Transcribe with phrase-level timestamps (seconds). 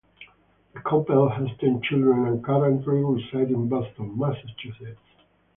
[0.73, 4.99] The couple has ten children and currently reside in Boston, Massachusetts.